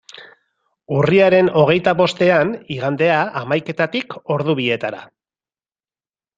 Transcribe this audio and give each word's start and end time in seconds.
Urriaren 0.99 1.51
hogeita 1.63 1.93
bostean, 1.99 2.55
igandea, 2.77 3.21
hamaiketatik 3.43 4.19
ordu 4.39 4.59
bietara. 4.65 5.07